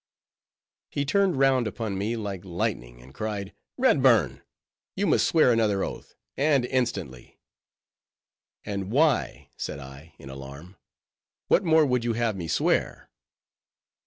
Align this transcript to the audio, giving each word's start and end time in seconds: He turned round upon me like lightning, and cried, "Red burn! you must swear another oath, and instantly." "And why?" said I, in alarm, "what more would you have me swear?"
He 0.89 1.05
turned 1.05 1.35
round 1.37 1.67
upon 1.67 1.95
me 1.95 2.15
like 2.17 2.43
lightning, 2.43 3.03
and 3.03 3.13
cried, 3.13 3.53
"Red 3.77 4.01
burn! 4.01 4.41
you 4.95 5.05
must 5.05 5.27
swear 5.27 5.53
another 5.53 5.83
oath, 5.83 6.15
and 6.35 6.65
instantly." 6.65 7.37
"And 8.65 8.89
why?" 8.91 9.51
said 9.57 9.77
I, 9.77 10.15
in 10.17 10.31
alarm, 10.31 10.75
"what 11.49 11.63
more 11.63 11.85
would 11.85 12.03
you 12.03 12.13
have 12.13 12.35
me 12.35 12.47
swear?" 12.47 13.11